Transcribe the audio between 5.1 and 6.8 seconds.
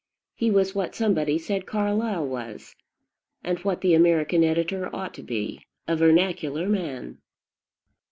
to be, a vernacular